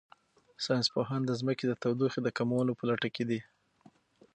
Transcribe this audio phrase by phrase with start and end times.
[0.65, 3.39] ساینس پوهان د ځمکې د تودوخې د کمولو په لټه کې دي.